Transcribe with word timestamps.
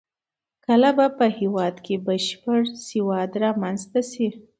کله 0.65 0.89
به 0.97 1.07
په 1.17 1.25
هېواد 1.39 1.75
کې 1.85 1.95
بشپړ 2.05 2.59
سواد 2.87 3.31
رامنځته 3.43 3.99
شي؟ 4.11 4.27